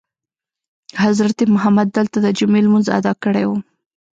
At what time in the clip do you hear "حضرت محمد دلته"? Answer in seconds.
1.03-2.17